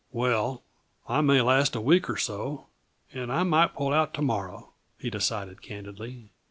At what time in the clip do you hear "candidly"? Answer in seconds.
5.61-6.31